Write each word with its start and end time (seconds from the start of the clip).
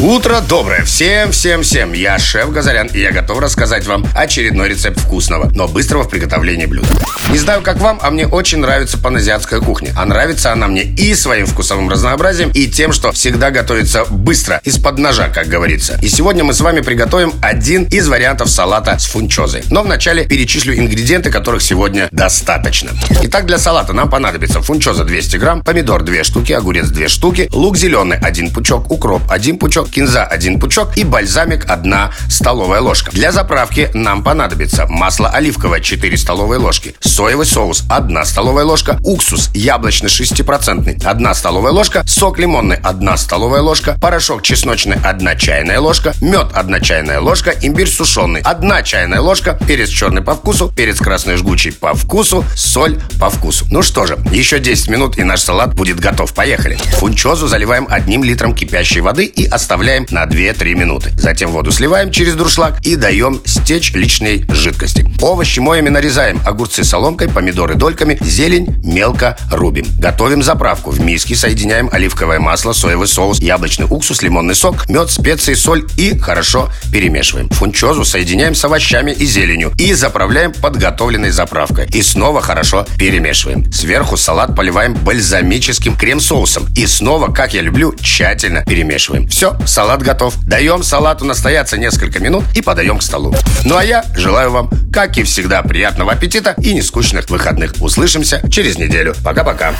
Утро 0.00 0.40
доброе. 0.48 0.84
Всем, 0.84 1.32
всем, 1.32 1.62
всем. 1.62 1.92
Я 1.92 2.20
шеф 2.20 2.52
Газарян, 2.52 2.86
и 2.86 3.00
я 3.00 3.10
готов 3.10 3.40
рассказать 3.40 3.84
вам 3.84 4.06
очередной 4.14 4.68
рецепт 4.68 5.00
вкусного, 5.00 5.50
но 5.52 5.66
быстрого 5.66 6.04
в 6.04 6.08
приготовлении 6.08 6.66
блюда. 6.66 6.86
Не 7.32 7.38
знаю, 7.38 7.62
как 7.62 7.78
вам, 7.78 7.98
а 8.00 8.10
мне 8.12 8.24
очень 8.28 8.58
нравится 8.58 8.96
паназиатская 8.96 9.60
кухня. 9.60 9.92
А 9.96 10.06
нравится 10.06 10.52
она 10.52 10.68
мне 10.68 10.84
и 10.84 11.14
своим 11.14 11.46
вкусовым 11.46 11.90
разнообразием, 11.90 12.50
и 12.54 12.68
тем, 12.68 12.92
что 12.92 13.10
всегда 13.10 13.50
готовится 13.50 14.04
быстро, 14.04 14.60
из-под 14.62 14.98
ножа, 14.98 15.30
как 15.30 15.48
говорится. 15.48 15.98
И 16.00 16.08
сегодня 16.08 16.44
мы 16.44 16.54
с 16.54 16.60
вами 16.60 16.80
приготовим 16.80 17.32
один 17.42 17.82
из 17.84 18.06
вариантов 18.06 18.50
салата 18.50 18.96
с 19.00 19.06
фунчозой. 19.06 19.64
Но 19.68 19.82
вначале 19.82 20.26
перечислю 20.26 20.78
ингредиенты, 20.78 21.32
которых 21.32 21.60
сегодня 21.60 22.08
достаточно. 22.12 22.92
Итак, 23.22 23.46
для 23.46 23.58
салата 23.58 23.92
нам 23.92 24.08
понадобится 24.08 24.62
фунчоза 24.62 25.02
200 25.02 25.36
грамм, 25.38 25.64
помидор 25.64 26.04
2 26.04 26.22
штуки, 26.22 26.52
огурец 26.52 26.86
2 26.86 27.08
штуки, 27.08 27.48
лук 27.52 27.76
зеленый 27.76 28.16
1 28.16 28.52
пучок, 28.52 28.90
укроп 28.92 29.22
1 29.28 29.58
пучок, 29.58 29.87
кинза 29.90 30.24
1 30.24 30.60
пучок 30.60 30.96
и 30.96 31.04
бальзамик 31.04 31.64
1 31.68 31.94
столовая 32.28 32.80
ложка. 32.80 33.10
Для 33.12 33.32
заправки 33.32 33.90
нам 33.94 34.22
понадобится 34.22 34.86
масло 34.86 35.28
оливковое 35.28 35.80
4 35.80 36.16
столовые 36.16 36.58
ложки, 36.58 36.94
соевый 37.00 37.46
соус 37.46 37.84
1 37.90 38.24
столовая 38.24 38.64
ложка, 38.64 38.98
уксус 39.04 39.50
яблочный 39.54 40.08
6% 40.08 41.04
1 41.04 41.34
столовая 41.34 41.72
ложка, 41.72 42.02
сок 42.06 42.38
лимонный 42.38 42.76
1 42.76 43.16
столовая 43.16 43.62
ложка, 43.62 43.96
порошок 44.00 44.42
чесночный 44.42 44.96
1 45.02 45.38
чайная 45.38 45.80
ложка, 45.80 46.14
мед 46.20 46.48
1 46.54 46.80
чайная 46.82 47.20
ложка, 47.20 47.54
имбирь 47.62 47.88
сушеный 47.88 48.40
1 48.42 48.84
чайная 48.84 49.20
ложка, 49.20 49.58
перец 49.66 49.88
черный 49.88 50.22
по 50.22 50.34
вкусу, 50.34 50.72
перец 50.74 50.98
красный 50.98 51.36
жгучий 51.36 51.72
по 51.72 51.94
вкусу, 51.94 52.44
соль 52.54 53.00
по 53.18 53.30
вкусу. 53.30 53.66
Ну 53.70 53.82
что 53.82 54.06
же, 54.06 54.18
еще 54.30 54.58
10 54.58 54.88
минут 54.88 55.18
и 55.18 55.24
наш 55.24 55.40
салат 55.40 55.74
будет 55.74 55.98
готов. 55.98 56.32
Поехали. 56.34 56.76
Фунчозу 56.98 57.48
заливаем 57.48 57.86
одним 57.90 58.22
литром 58.22 58.54
кипящей 58.54 59.00
воды 59.00 59.24
и 59.24 59.46
оставляем 59.46 59.77
оставляем 59.78 60.06
на 60.10 60.24
2-3 60.24 60.74
минуты. 60.74 61.12
Затем 61.16 61.52
воду 61.52 61.70
сливаем 61.70 62.10
через 62.10 62.34
дуршлаг 62.34 62.84
и 62.84 62.96
даем 62.96 63.40
стечь 63.44 63.92
личной 63.92 64.44
жидкости. 64.48 65.06
Овощи 65.22 65.60
моем 65.60 65.86
и 65.86 65.90
нарезаем. 65.90 66.40
Огурцы 66.44 66.82
соломкой, 66.82 67.28
помидоры 67.28 67.76
дольками, 67.76 68.18
зелень 68.20 68.74
мелко 68.82 69.38
рубим. 69.52 69.86
Готовим 70.00 70.42
заправку. 70.42 70.90
В 70.90 71.00
миске 71.00 71.36
соединяем 71.36 71.88
оливковое 71.92 72.40
масло, 72.40 72.72
соевый 72.72 73.06
соус, 73.06 73.38
яблочный 73.38 73.86
уксус, 73.88 74.20
лимонный 74.20 74.56
сок, 74.56 74.88
мед, 74.88 75.10
специи, 75.10 75.54
соль 75.54 75.86
и 75.96 76.18
хорошо 76.18 76.70
перемешиваем. 76.92 77.48
Фунчозу 77.50 78.04
соединяем 78.04 78.56
с 78.56 78.64
овощами 78.64 79.12
и 79.12 79.26
зеленью 79.26 79.72
и 79.78 79.92
заправляем 79.92 80.52
подготовленной 80.54 81.30
заправкой. 81.30 81.86
И 81.94 82.02
снова 82.02 82.40
хорошо 82.40 82.84
перемешиваем. 82.98 83.70
Сверху 83.72 84.16
салат 84.16 84.56
поливаем 84.56 84.94
бальзамическим 84.94 85.96
крем-соусом. 85.96 86.66
И 86.76 86.84
снова, 86.88 87.32
как 87.32 87.54
я 87.54 87.60
люблю, 87.60 87.94
тщательно 88.00 88.64
перемешиваем. 88.64 89.28
Все, 89.28 89.56
салат 89.68 90.02
готов. 90.02 90.34
Даем 90.44 90.82
салату 90.82 91.24
настояться 91.24 91.76
несколько 91.76 92.20
минут 92.20 92.44
и 92.54 92.62
подаем 92.62 92.98
к 92.98 93.02
столу. 93.02 93.34
Ну 93.64 93.76
а 93.76 93.84
я 93.84 94.04
желаю 94.16 94.50
вам, 94.50 94.70
как 94.92 95.18
и 95.18 95.22
всегда, 95.22 95.62
приятного 95.62 96.12
аппетита 96.12 96.54
и 96.58 96.72
нескучных 96.74 97.30
выходных. 97.30 97.74
Услышимся 97.80 98.42
через 98.50 98.78
неделю. 98.78 99.14
Пока-пока. 99.24 99.74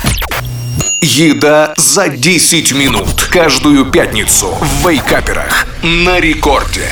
Еда 1.01 1.73
за 1.77 2.09
10 2.09 2.73
минут. 2.73 3.29
Каждую 3.31 3.85
пятницу 3.85 4.49
в 4.59 4.87
Вейкаперах. 4.87 5.65
На 5.81 6.19
рекорде. 6.19 6.89